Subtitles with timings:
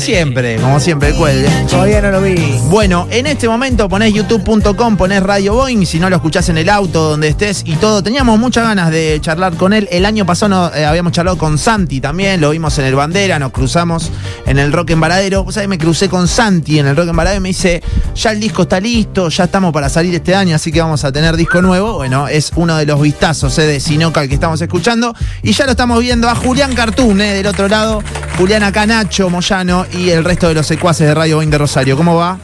[0.00, 1.48] Siempre, como siempre, cuelgue.
[1.68, 2.36] Todavía no lo vi.
[2.68, 6.68] Bueno, en este momento ponés youtube.com, ponés Radio Boeing, si no lo escuchás en el
[6.68, 8.02] auto, donde estés y todo.
[8.02, 9.88] Teníamos muchas ganas de charlar con él.
[9.90, 13.38] El año pasado no, eh, habíamos charlado con Santi también, lo vimos en el Bandera,
[13.38, 14.10] nos cruzamos
[14.46, 15.44] en el Rock en Varadero.
[15.46, 17.82] O sea, me crucé con Santi en el Rock en Varadero y me dice,
[18.14, 21.12] ya el disco está listo, ya estamos para salir este año, así que vamos a
[21.12, 21.94] tener disco nuevo.
[21.94, 25.14] Bueno, es uno de los vistazos eh, de Sinoca el que estamos escuchando.
[25.42, 28.02] Y ya lo estamos viendo a Julián Cartún, eh, del otro lado.
[28.38, 31.96] Julián Acanacho, Moyano y el resto de los secuaces de Radio 20 Rosario.
[31.96, 32.38] ¿Cómo va?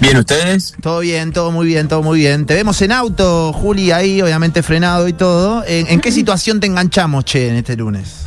[0.00, 0.74] Bien, ¿ustedes?
[0.82, 2.46] Todo bien, todo muy bien, todo muy bien.
[2.46, 5.64] Te vemos en auto, Juli, ahí, obviamente frenado y todo.
[5.66, 8.22] ¿En, en qué situación te enganchamos, che, en este lunes?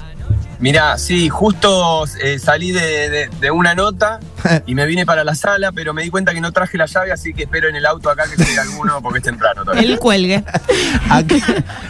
[0.60, 4.20] Mira, sí, justo eh, salí de, de- de una nota
[4.66, 7.12] y me vine para la sala, pero me di cuenta que no traje la llave,
[7.12, 9.88] así que espero en el auto acá que llegue alguno porque es temprano todavía.
[9.88, 10.44] El cuelgue.
[11.10, 11.42] ¿A qué,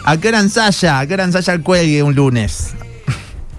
[0.04, 0.98] a qué hora ensaya?
[0.98, 2.74] ¿A qué hora ensaya el cuelgue un lunes?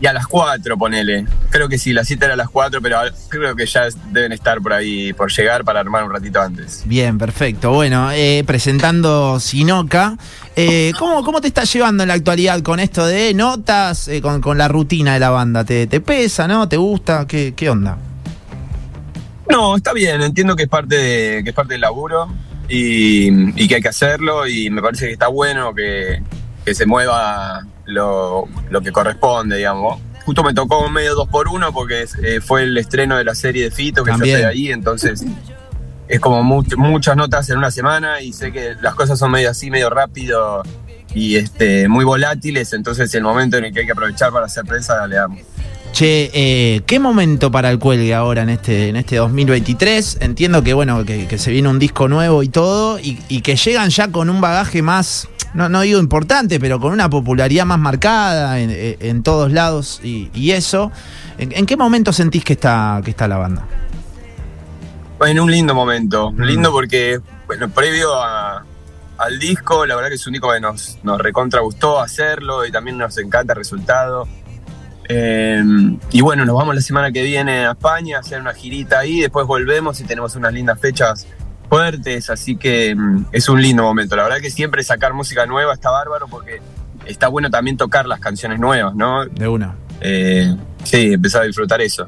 [0.02, 1.26] Y a las 4, ponele.
[1.50, 4.62] Creo que sí, la cita era a las 4, pero creo que ya deben estar
[4.62, 6.84] por ahí, por llegar para armar un ratito antes.
[6.86, 7.72] Bien, perfecto.
[7.72, 10.18] Bueno, eh, presentando Sinoca.
[10.56, 14.40] Eh, ¿cómo, ¿Cómo te estás llevando en la actualidad con esto de notas, eh, con,
[14.40, 15.66] con la rutina de la banda?
[15.66, 16.70] ¿Te, te pesa, no?
[16.70, 17.28] ¿Te gusta?
[17.28, 17.98] ¿Qué, qué onda?
[19.50, 22.32] No, está bien, entiendo que es parte, de, que es parte del laburo
[22.70, 26.22] y, y que hay que hacerlo y me parece que está bueno que,
[26.64, 30.00] que se mueva lo, lo que corresponde, digamos.
[30.26, 33.64] Justo me tocó medio dos por uno porque eh, fue el estreno de la serie
[33.66, 34.38] de Fito que También.
[34.40, 35.24] yo estoy ahí, entonces
[36.08, 39.50] es como much- muchas notas en una semana y sé que las cosas son medio
[39.50, 40.64] así, medio rápido
[41.16, 44.66] y este muy volátiles, entonces el momento en el que hay que aprovechar para hacer
[44.66, 45.40] prensa le damos.
[45.92, 50.18] Che, eh, ¿qué momento para el cuelgue ahora en este, en este 2023?
[50.22, 53.56] Entiendo que bueno, que, que se viene un disco nuevo y todo, y, y que
[53.56, 57.80] llegan ya con un bagaje más, no, no digo importante, pero con una popularidad más
[57.80, 60.92] marcada en, en todos lados y, y eso.
[61.38, 63.66] ¿En, en qué momento sentís que está, que está la banda?
[65.22, 68.64] En un lindo momento, lindo porque, bueno, previo a-
[69.18, 72.72] al disco, la verdad que es un disco que nos, nos recontra gustó hacerlo y
[72.72, 74.28] también nos encanta el resultado.
[75.10, 75.62] Eh,
[76.12, 79.20] y bueno, nos vamos la semana que viene a España a hacer una girita ahí,
[79.20, 81.28] después volvemos y tenemos unas lindas fechas
[81.70, 84.16] fuertes, así que mm, es un lindo momento.
[84.16, 86.62] La verdad que siempre sacar música nueva está bárbaro porque
[87.06, 89.26] está bueno también tocar las canciones nuevas, ¿no?
[89.26, 89.76] De una.
[90.02, 92.08] Eh, sí, empezar a disfrutar eso.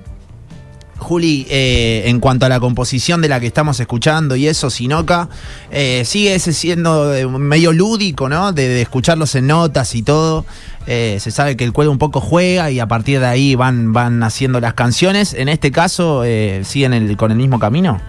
[0.97, 5.29] Juli, eh, en cuanto a la composición de la que estamos escuchando y eso, Sinoca,
[5.71, 8.51] eh, sigue ese siendo medio lúdico, ¿no?
[8.53, 10.45] De, de escucharlos en notas y todo.
[10.85, 13.93] Eh, se sabe que el cuello un poco juega y a partir de ahí van,
[13.93, 15.33] van haciendo las canciones.
[15.33, 17.99] En este caso, eh, ¿siguen el- con el mismo camino?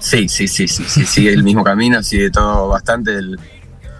[0.00, 3.38] Sí, sí, sí, sí, sí, sigue el mismo camino, sigue todo bastante del,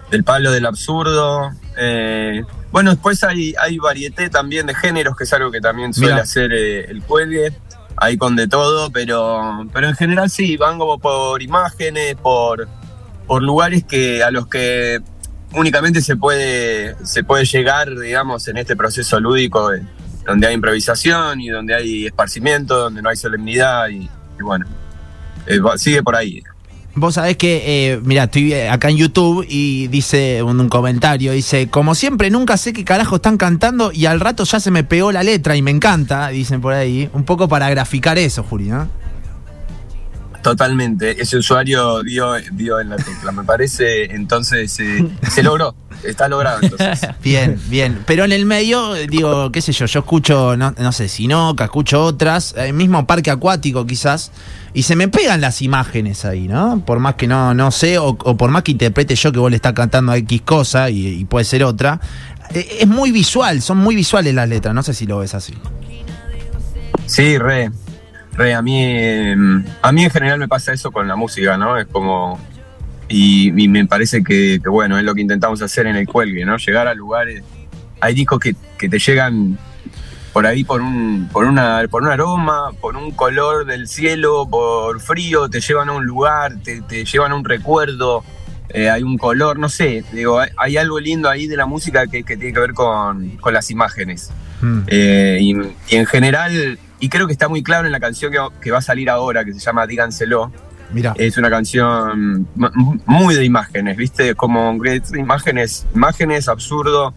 [0.09, 1.51] del palo del absurdo.
[1.77, 6.13] Eh, bueno, después hay, hay varieté también de géneros, que es algo que también suele
[6.21, 7.53] hacer eh, el cuelgue,
[7.97, 12.67] ahí con de todo, pero, pero en general sí, van como por imágenes, por,
[13.27, 14.99] por lugares que a los que
[15.53, 19.83] únicamente se puede, se puede llegar, digamos, en este proceso lúdico, de-
[20.25, 23.97] donde hay improvisación y donde hay esparcimiento, donde no hay solemnidad y,
[24.39, 24.65] y bueno,
[25.47, 26.43] eh, sigue por ahí.
[26.93, 31.31] Vos sabés que, eh, mira, estoy eh, acá en YouTube y dice un, un comentario,
[31.31, 34.83] dice, como siempre, nunca sé qué carajo están cantando y al rato ya se me
[34.83, 38.65] pegó la letra y me encanta, dicen por ahí, un poco para graficar eso, Juli,
[38.65, 38.89] ¿no?
[40.41, 41.21] Totalmente.
[41.21, 44.05] Ese usuario dio, dio en la tecla, me parece.
[44.15, 45.75] Entonces eh, se logró.
[46.03, 47.07] Está logrado entonces.
[47.23, 47.99] Bien, bien.
[48.07, 51.65] Pero en el medio, eh, digo, qué sé yo, yo escucho, no, no sé, Sinoca,
[51.65, 54.31] escucho otras, el mismo parque acuático quizás,
[54.73, 56.83] y se me pegan las imágenes ahí, ¿no?
[56.83, 59.51] Por más que no, no sé, o, o por más que interprete yo que vos
[59.51, 61.99] le estás cantando a X cosa y, y puede ser otra.
[62.55, 65.53] eh, Es muy visual, son muy visuales las letras, no sé si lo ves así.
[67.05, 67.69] Sí, re.
[68.33, 69.35] Re, a mí, eh,
[69.81, 71.77] a mí en general me pasa eso con la música, ¿no?
[71.77, 72.39] Es como.
[73.07, 76.45] Y, y me parece que, que, bueno, es lo que intentamos hacer en el cuelgue,
[76.45, 76.57] ¿no?
[76.57, 77.43] Llegar a lugares.
[77.99, 79.57] Hay discos que, que te llegan
[80.31, 85.01] por ahí por un, por una, por un aroma, por un color del cielo, por
[85.01, 88.23] frío, te llevan a un lugar, te, te llevan a un recuerdo,
[88.69, 92.07] eh, hay un color, no sé, digo, hay, hay algo lindo ahí de la música
[92.07, 94.31] que, que tiene que ver con, con las imágenes.
[94.61, 94.79] Mm.
[94.87, 95.55] Eh, y,
[95.89, 98.77] y en general, y creo que está muy claro en la canción que, que va
[98.77, 100.51] a salir ahora, que se llama Díganselo,
[100.93, 102.47] Mira, es una canción
[103.05, 104.35] muy de imágenes, ¿viste?
[104.35, 104.77] Como
[105.15, 107.13] imágenes, imágenes, absurdo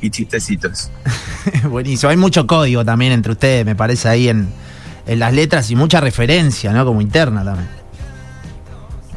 [0.00, 0.90] y chistecitos.
[1.68, 2.10] buenísimo.
[2.10, 4.48] Hay mucho código también entre ustedes, me parece, ahí en,
[5.06, 6.84] en las letras y mucha referencia, ¿no?
[6.84, 7.68] Como interna también.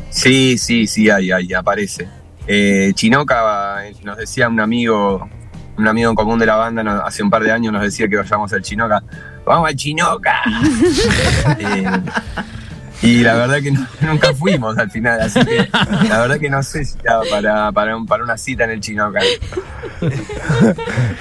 [0.10, 2.08] Sí, sí, sí, ahí, ahí aparece.
[2.48, 5.28] Eh, Chinoca, eh, nos decía un amigo,
[5.78, 8.18] un amigo en común de la banda, hace un par de años nos decía que
[8.18, 9.04] vayamos al Chinoca.
[9.46, 10.42] Vamos a Chinoca.
[11.60, 11.86] Eh,
[13.02, 13.72] y la verdad que
[14.06, 15.70] nunca fuimos al final, así que
[16.10, 19.20] la verdad que no sé si estaba para, para, para una cita en el Chinoca.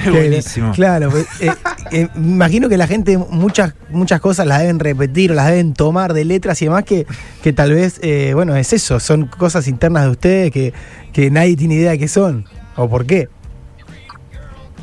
[0.05, 0.73] Buenísimo.
[0.73, 1.53] Claro, pues, eh,
[1.91, 6.15] eh, imagino que la gente muchas, muchas cosas las deben repetir o las deben tomar
[6.15, 7.06] de letras y demás que,
[7.43, 10.73] que tal vez, eh, bueno, es eso, son cosas internas de ustedes que,
[11.12, 13.29] que nadie tiene idea de qué son o por qué.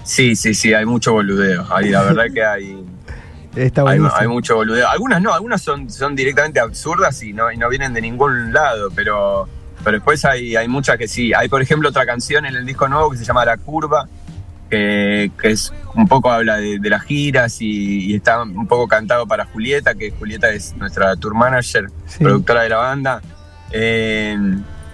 [0.03, 1.65] Sí, sí, sí, hay mucho boludeo.
[1.73, 2.83] Hay, la verdad que hay,
[3.55, 4.87] hay, mucho boludeo.
[4.87, 8.89] Algunas no, algunas son, son directamente absurdas y no, y no vienen de ningún lado,
[8.95, 9.47] pero,
[9.83, 11.33] pero después hay, hay muchas que sí.
[11.33, 14.07] Hay, por ejemplo, otra canción en el disco nuevo que se llama La Curva,
[14.69, 19.95] que, es un poco habla de, las giras y, está un poco cantado para Julieta,
[19.95, 21.89] que Julieta es nuestra tour manager,
[22.19, 23.21] productora de la banda.
[23.71, 24.37] Eh,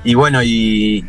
[0.04, 1.06] y bueno, y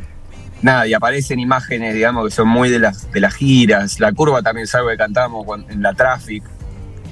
[0.60, 4.00] nada, y aparecen imágenes, digamos, que son muy de las, de las giras.
[4.00, 6.44] La curva también es algo que cantamos en la Traffic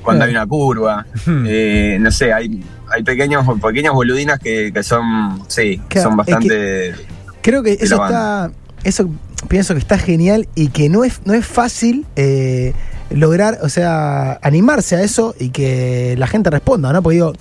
[0.07, 1.05] cuando hay una curva.
[1.49, 6.95] Eh, no sé, hay, hay pequeños, pequeñas boludinas que, son, sí, son bastante.
[7.43, 8.51] creo que eso está.
[8.85, 9.11] Eso
[9.49, 12.07] pienso que está genial y que no es, no es fácil.
[12.15, 12.73] Eh,
[13.11, 17.03] lograr, o sea, animarse a eso y que la gente responda, ¿no?
[17.03, 17.33] Porque digo,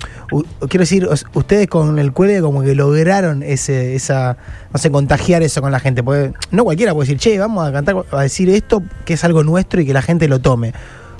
[0.68, 4.36] quiero decir, ustedes con el cuelgue como que lograron ese, esa,
[4.72, 6.02] no sé, contagiar eso con la gente.
[6.02, 9.42] Porque no cualquiera puede decir, che, vamos a cantar, a decir esto que es algo
[9.42, 10.72] nuestro y que la gente lo tome.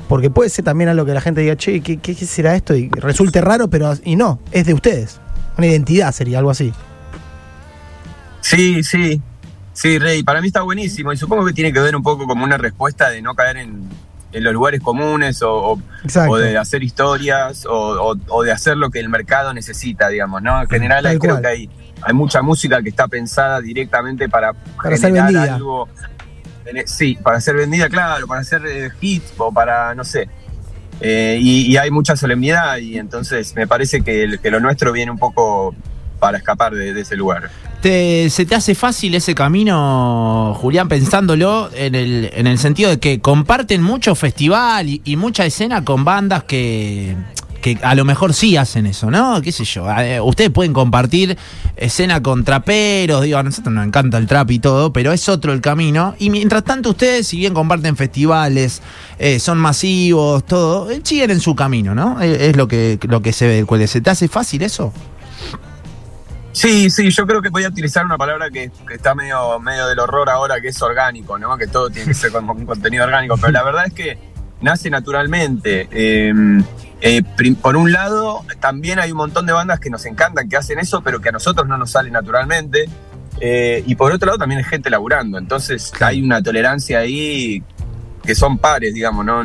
[0.09, 2.75] Porque puede ser también algo que la gente diga, che, ¿qué, será esto?
[2.75, 5.21] Y resulte raro, pero y no, es de ustedes.
[5.59, 6.73] Una identidad sería algo así.
[8.41, 9.21] Sí, sí.
[9.73, 12.45] Sí, Rey, para mí está buenísimo y supongo que tiene que ver un poco como
[12.45, 13.89] una respuesta de no caer en,
[14.33, 15.79] los lugares comunes o,
[16.39, 20.63] de hacer historias o, de hacer lo que el mercado necesita, digamos, ¿no?
[20.63, 21.71] En general creo que hay,
[22.03, 25.89] hay mucha música que está pensada directamente para, para generar algo
[26.87, 30.29] Sí, para ser vendida, claro, para hacer eh, hits o para, no sé.
[31.01, 35.75] Eh, y, hay mucha solemnidad y entonces me parece que, lo nuestro viene un poco
[36.19, 37.51] para escapar de, ese lugar.
[37.83, 43.21] ¿Se te hace fácil ese camino, Julián, pensándolo en el, en el sentido de que
[43.21, 47.15] comparten mucho festival y mucha escena con bandas que
[47.67, 49.43] que a lo mejor sí hacen eso, ¿no?
[49.43, 49.91] ¿Qué sé yo?
[49.91, 51.37] Eh, ustedes pueden compartir
[51.77, 55.53] escena con traperos, digo, a nosotros nos encanta el trap y todo, pero es otro
[55.53, 56.15] el camino.
[56.21, 58.83] Y mientras tanto ustedes, si bien comparten festivales,
[59.19, 62.21] eh, son masivos, todo, eh, siguen en su camino, ¿no?
[62.21, 63.89] Es lo que, lo que se ve.
[63.89, 64.93] ¿Se te hace fácil eso?
[66.53, 69.99] Sí, sí, yo creo que voy a utilizar una palabra que, está medio, medio del
[69.99, 71.59] horror ahora, que es orgánico, ¿no?
[71.59, 74.19] Que todo tiene que ser con, con contenido orgánico, pero la verdad es que
[74.61, 75.89] nace naturalmente.
[77.01, 77.23] Eh,
[77.61, 81.03] por un lado, también hay un montón de bandas que nos encantan, que hacen eso,
[81.03, 82.89] pero que a nosotros no nos sale naturalmente.
[83.41, 85.39] Eh, y por otro lado, también hay gente laburando.
[85.39, 87.63] Entonces hay una tolerancia ahí
[88.25, 89.25] que son pares, digamos.
[89.25, 89.45] No,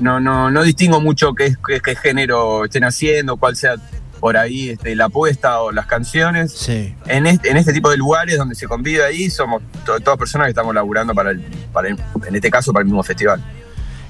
[0.00, 3.76] no, no, no distingo mucho qué, qué, género estén haciendo, cuál sea
[4.18, 6.68] por ahí este, la apuesta o las canciones.
[7.06, 10.50] En, este, en este tipo de lugares donde se convive ahí, somos todas personas que
[10.50, 11.32] estamos laburando para,
[11.72, 13.42] para en este caso, para el mismo festival.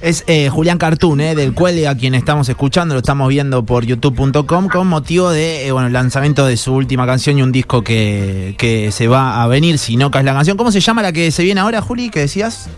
[0.02, 3.86] Es eh, Julián Cartoon, eh, del Cuele, a quien estamos escuchando, lo estamos viendo por
[3.86, 7.84] youtube.com, con motivo de eh, bueno, el lanzamiento de su última canción y un disco
[7.84, 10.56] que, que se va a venir, si no es la canción.
[10.56, 12.10] ¿Cómo se llama la que se viene ahora, Juli?
[12.10, 12.68] ¿Qué decías?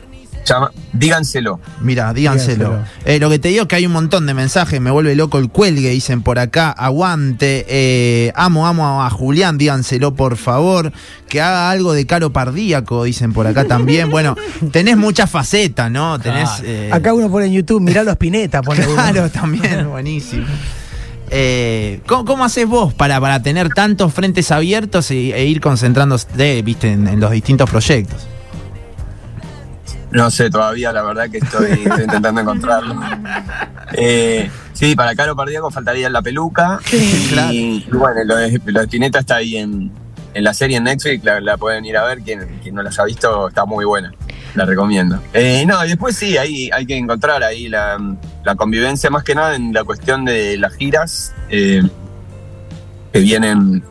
[0.45, 1.59] Llama Díganselo.
[1.81, 2.85] Mira, díganselo.
[3.05, 5.39] Eh, lo que te digo es que hay un montón de mensajes, me vuelve loco
[5.39, 10.93] el cuelgue, dicen por acá, aguante, eh, amo, amo a Julián, díganselo por favor,
[11.29, 14.11] que haga algo de caro pardíaco, dicen por acá también.
[14.11, 14.37] Bueno,
[14.73, 16.19] tenés muchas facetas, ¿no?
[16.21, 20.47] Tenés, eh, acá uno pone en YouTube, mirá los pinetas, pone Claro, también, buenísimo.
[22.07, 27.33] ¿cómo, haces vos para, para tener tantos frentes abiertos e, ir concentrándose, viste, en los
[27.33, 28.29] distintos proyectos?
[30.15, 32.95] No sé, todavía la verdad que estoy, intentando encontrarlo.
[33.97, 36.79] Eh, sí, para Caro Pardíaco faltaría la peluca.
[37.51, 39.93] y, bueno, lo de, lo está ahí en,
[40.35, 42.21] la serie en Netflix, la, pueden ir a ver.
[42.21, 44.13] Quien, quien, no la haya visto, está muy buena.
[44.55, 45.21] La recomiendo.
[45.33, 47.99] Eh, no, y después sí, ahí hay que encontrar ahí la,
[48.57, 51.83] convivencia, más que nada en la cuestión de las giras, eh,
[53.13, 53.83] que vienen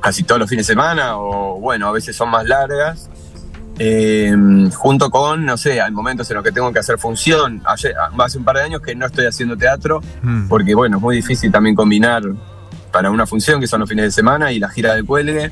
[0.00, 3.08] casi todos los fines de semana, o bueno, a veces son más largas.
[3.78, 4.34] Eh,
[4.74, 7.62] junto con, no sé, hay momentos en los que tengo que hacer función.
[7.64, 10.48] Ayer, hace un par de años que no estoy haciendo teatro, mm.
[10.48, 12.22] porque bueno, es muy difícil también combinar
[12.90, 15.50] para una función, que son los fines de semana, y la gira del cuelgue.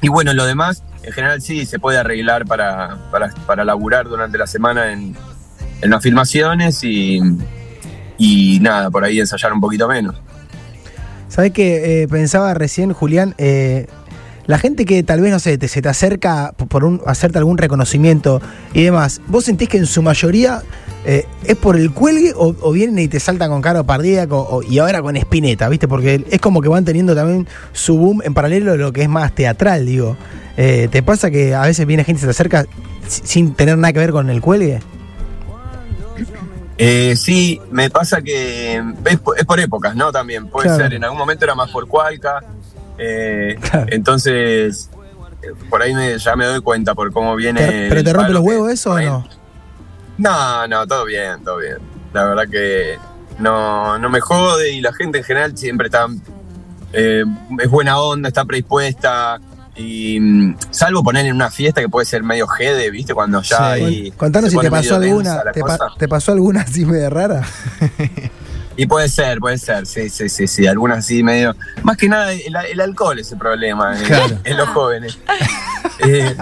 [0.00, 2.98] Y bueno, lo demás, en general sí, se puede arreglar para,
[3.46, 5.14] para, laburar durante la semana en,
[5.82, 7.20] en las filmaciones y,
[8.16, 10.16] y nada, por ahí ensayar un poquito menos.
[11.28, 12.02] ¿Sabes qué?
[12.02, 13.86] Eh, pensaba recién, Julián, eh,
[14.46, 17.58] la gente que tal vez, no sé, te, se te acerca por un, hacerte algún
[17.58, 18.40] reconocimiento
[18.72, 20.62] y demás, ¿vos sentís que en su mayoría
[21.06, 25.00] eh, es por el cuelgue o, vienen y te saltan con caro pardíaco y ahora
[25.00, 25.88] con espineta, ¿viste?
[25.88, 29.08] Porque es como que van teniendo también su boom en paralelo de lo que es
[29.08, 30.16] más teatral, digo.
[30.56, 32.66] Eh, ¿Te pasa que a veces viene gente y se te acerca
[33.08, 34.80] sin tener nada que ver con el cuelgue?
[36.76, 40.12] Eh, sí, me pasa que es, por épocas, ¿no?
[40.12, 42.40] También puede ser, en algún momento era más por Cualca,
[43.02, 44.90] eh, entonces,
[45.70, 47.86] por ahí ya me doy cuenta por cómo viene.
[47.88, 49.26] ¿Pero te rompe los huevos eso o no?
[50.18, 51.78] No, no, todo bien, todo bien.
[52.12, 52.98] La verdad que
[53.38, 56.08] no, no me jode y la gente en general siempre está.
[56.92, 57.24] Eh,
[57.58, 59.40] es buena onda, está predispuesta.
[59.76, 63.14] Y mm, salvo poner en una fiesta que puede ser medio jede, ¿viste?
[63.14, 64.10] Cuando ya hay.
[64.10, 65.42] Contanos si te pasó alguna.
[65.54, 65.62] Te,
[65.98, 67.46] ¿Te, pasó alguna así medio rara?
[68.80, 71.54] Y puede ser, puede ser, sí, sí, sí, sí, algunas así medio...
[71.82, 73.94] Más que nada el, alcohol es el problema
[74.42, 75.18] en, los jóvenes.
[76.02, 76.34] Eh,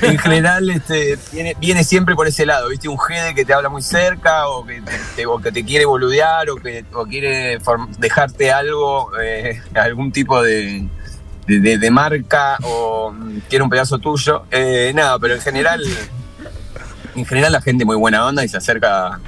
[0.00, 1.18] en general este,
[1.60, 2.88] viene, siempre por ese lado, ¿viste?
[2.88, 4.80] Un jede que te habla muy cerca o que
[5.14, 7.58] te, que te quiere boludear o que quiere
[7.98, 10.88] dejarte algo, eh, algún tipo de,
[11.46, 13.14] de, marca o
[13.50, 14.46] quiere un pedazo tuyo.
[14.50, 15.82] Eh, nada, pero en general,
[17.14, 19.20] en general la gente muy buena onda y se acerca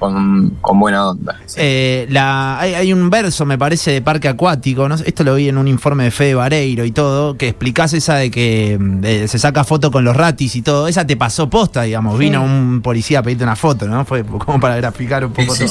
[0.00, 1.38] con, buena onda.
[1.56, 4.96] Eh, la, hay, un verso, me parece, de parque acuático, ¿no?
[4.96, 8.30] esto lo vi en un informe de Fede Vareiro y todo, que explicás esa de
[8.30, 12.42] que se saca foto con los ratis y todo, esa te pasó posta, digamos, vino
[12.42, 14.04] un policía a pedirte una foto, ¿no?
[14.04, 15.66] Fue como para graficar un poco todo.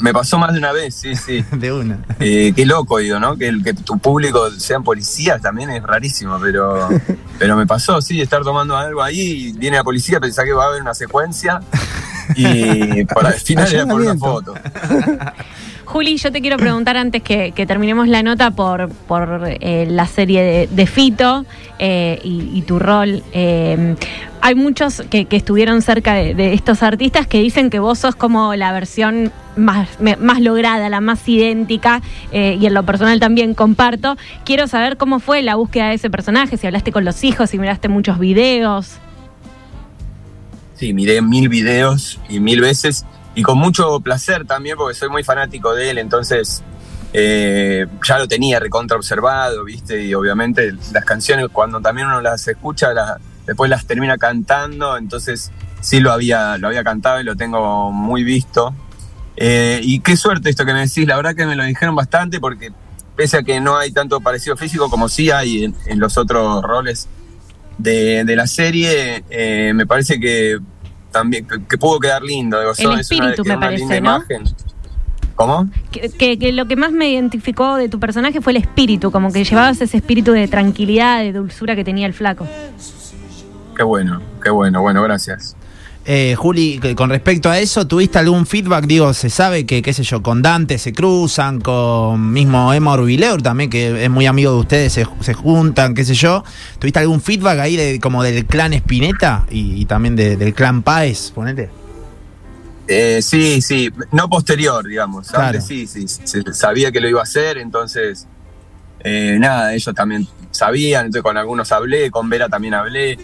[0.00, 1.44] Me pasó más de una vez, sí, sí.
[1.52, 1.98] De una.
[2.20, 3.36] Eh, qué loco, digo, ¿no?
[3.36, 6.88] Que, que tu público sean policías también es rarísimo, pero,
[7.38, 10.68] pero me pasó, sí, estar tomando algo ahí, viene la policía, pensá que va a
[10.68, 11.60] haber una secuencia
[12.34, 14.54] y para el final era por una foto.
[15.88, 20.68] Juli, yo te quiero preguntar antes que, terminemos la nota por, por eh, la serie
[20.70, 21.46] de, Fito
[21.78, 23.22] eh, y, tu rol.
[23.32, 23.96] Eh,
[24.42, 28.70] hay muchos que, estuvieron cerca de, estos artistas que dicen que vos sos como la
[28.72, 29.88] versión más,
[30.20, 34.18] más lograda, la más idéntica, y en lo personal también comparto.
[34.44, 37.58] Quiero saber cómo fue la búsqueda de ese personaje, si hablaste con los hijos, si
[37.58, 38.98] miraste muchos videos.
[40.78, 43.04] Sí, miré mil videos y mil veces
[43.34, 46.62] y con mucho placer también porque soy muy fanático de él, entonces
[47.12, 50.04] eh, ya lo tenía recontra observado, ¿viste?
[50.04, 52.90] Y obviamente las canciones cuando también uno las escucha,
[53.44, 58.22] después las termina cantando, entonces sí lo había, lo había cantado y lo tengo muy
[58.22, 58.72] visto.
[59.36, 62.38] Eh, y qué suerte esto que me decís, la verdad que me lo dijeron bastante
[62.38, 62.72] porque
[63.16, 67.08] pese a que no hay tanto parecido físico como sí hay en los otros roles
[67.78, 70.58] de, la serie, eh, me parece que
[71.10, 72.58] también que, pudo quedar lindo.
[72.60, 74.22] El espíritu, me parece, ¿no?
[75.34, 75.70] ¿Cómo?
[76.18, 79.80] Que, lo que más me identificó de tu personaje fue el espíritu, como que llevabas
[79.80, 82.46] ese espíritu de tranquilidad, de dulzura que tenía el flaco.
[83.76, 85.56] Qué bueno, qué bueno, bueno, gracias.
[86.10, 88.86] Eh, Juli, con respecto a eso, ¿tuviste algún feedback?
[88.86, 93.42] Digo, se sabe que, qué sé yo, con Dante se cruzan, con mismo Emma Orbileur
[93.42, 96.44] también, que es muy amigo de ustedes, se, juntan, qué sé yo.
[96.78, 101.68] ¿Tuviste algún feedback ahí de, como del clan Espineta y, también del clan Paez, ponete?
[102.86, 105.34] Eh, sí, sí, no posterior, digamos.
[105.34, 106.06] Antes sí, sí,
[106.54, 108.26] sabía que lo iba a hacer, entonces,
[109.00, 113.18] eh, nada, ellos también sabían, entonces con algunos hablé, con Vera también hablé.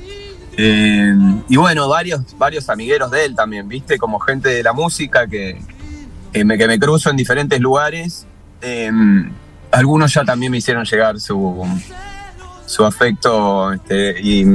[0.57, 1.15] Eh,
[1.49, 3.99] y bueno, varios, varios amigueros de él también, ¿viste?
[3.99, 5.59] Como gente de la música que,
[6.45, 8.27] me, que me cruzo en diferentes lugares.
[8.63, 8.91] Eh,
[9.71, 11.67] algunos ya también me hicieron llegar su,
[12.67, 14.47] su afecto este, y,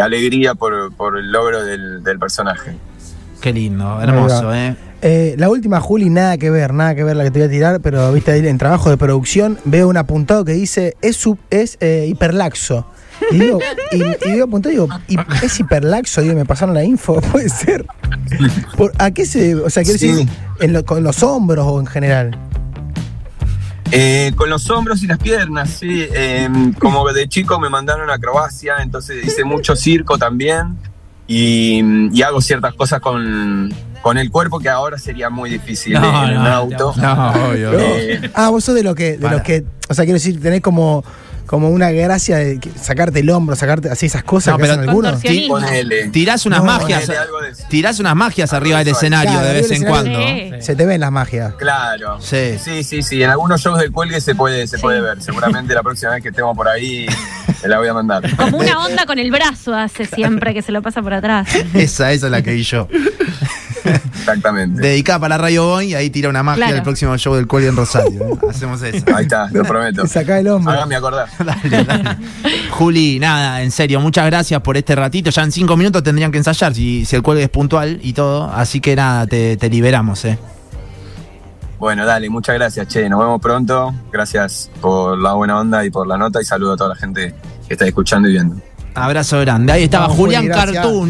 [0.00, 2.76] alegría por, el logro del, personaje.
[3.40, 4.76] Qué lindo, hermoso, ¿eh?
[5.02, 5.34] ¿eh?
[5.38, 7.80] La última, Juli, nada que ver, nada que ver la que te voy a tirar,
[7.80, 12.86] pero viste ahí en trabajo de producción, veo un apuntado que dice es, es hiperlaxo.
[13.30, 13.58] Y digo,
[13.92, 13.96] y,
[14.30, 14.88] digo, digo,
[15.42, 17.86] es hiperlaxo, digo, me pasaron la info, puede ser.
[18.98, 22.38] ¿A qué se, o sea, quiero decir, con los hombros o en general?
[23.92, 26.06] Eh, con los hombros y las piernas, sí.
[26.12, 30.76] Em, como de chico me mandaron a acrobacia, entonces hice mucho circo también.
[31.28, 36.46] Y, hago ciertas cosas con, con, el cuerpo que ahora sería muy difícil en un
[36.46, 36.94] auto.
[37.54, 40.60] Eh, ah, vos sos de lo que, de los que, o sea, quiero decir, tenés
[40.60, 41.04] como
[41.46, 45.20] como una gracia de sacarte el hombro, sacarte así esas cosas no, que hacen algunos.
[46.12, 47.10] Tirás unas magias,
[47.68, 50.18] tirás unas magias arriba del escenario de vez en cuando.
[50.60, 51.54] Se te ven las magias.
[51.54, 52.20] Claro.
[52.20, 52.58] Sí.
[52.62, 53.22] sí, sí, sí.
[53.22, 55.22] En algunos shows del cuelgue se puede, se puede ver.
[55.22, 57.06] Seguramente la próxima vez que estemos por ahí
[57.60, 58.36] te la voy a mandar.
[58.36, 61.48] Como una onda con el brazo hace siempre que se lo pasa por atrás.
[61.74, 62.88] esa, esa es la que vi yo.
[63.88, 64.80] Exactamente.
[64.80, 66.74] Dedicada para la Radio Boy y ahí tira una magia Claro.
[66.74, 68.24] del próximo show del Cuelgue en Rosario.
[68.24, 68.38] ¿eh?
[68.50, 69.04] Hacemos eso.
[69.14, 70.02] Ahí está, lo prometo.
[70.04, 70.72] Te saca el hombro.
[70.72, 71.28] Hágame acordar.
[71.38, 72.16] Dale, dale.
[72.70, 75.30] Juli, nada, en serio, muchas gracias por este ratito.
[75.30, 78.50] Ya en cinco minutos tendrían que ensayar si, si el cuelgue es puntual y todo.
[78.52, 80.38] Así que nada, te, te liberamos, ¿eh?
[81.78, 83.08] Bueno, dale, muchas gracias, che.
[83.08, 83.94] Nos vemos pronto.
[84.10, 87.34] Gracias por la buena onda y por la nota y saludo a toda la gente
[87.68, 88.56] que está escuchando y viendo.
[88.94, 89.72] Abrazo grande.
[89.74, 90.48] Ahí estaba Vamos, Julián.
[90.48, 91.04] Cartoon.